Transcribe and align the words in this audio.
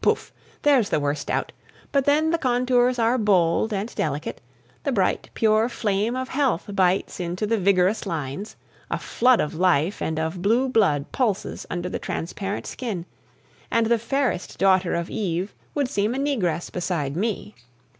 Poof! 0.00 0.32
There's 0.62 0.88
the 0.88 0.98
worst 0.98 1.30
out. 1.30 1.52
But 1.92 2.06
then 2.06 2.30
the 2.32 2.38
contours 2.38 2.98
are 2.98 3.16
bold 3.16 3.72
and 3.72 3.94
delicate, 3.94 4.40
the 4.82 4.90
bright, 4.90 5.30
pure 5.32 5.68
flame 5.68 6.16
of 6.16 6.28
health 6.30 6.64
bites 6.74 7.20
into 7.20 7.46
the 7.46 7.56
vigorous 7.56 8.04
lines, 8.04 8.56
a 8.90 8.98
flood 8.98 9.38
of 9.40 9.54
life 9.54 10.02
and 10.02 10.18
of 10.18 10.42
blue 10.42 10.68
blood 10.68 11.12
pulses 11.12 11.66
under 11.70 11.88
the 11.88 12.00
transparent 12.00 12.66
skin, 12.66 13.06
and 13.70 13.86
the 13.86 13.96
fairest 13.96 14.58
daughter 14.58 14.96
of 14.96 15.08
Eve 15.08 15.54
would 15.72 15.88
seem 15.88 16.16
a 16.16 16.18
Negress 16.18 16.68
beside 16.68 17.14
me! 17.16 17.54